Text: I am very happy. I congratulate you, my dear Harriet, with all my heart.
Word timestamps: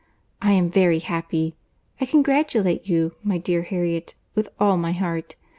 I 0.41 0.53
am 0.53 0.71
very 0.71 0.97
happy. 0.97 1.55
I 1.99 2.07
congratulate 2.07 2.87
you, 2.89 3.13
my 3.21 3.37
dear 3.37 3.61
Harriet, 3.61 4.15
with 4.33 4.49
all 4.59 4.75
my 4.75 4.93
heart. 4.93 5.35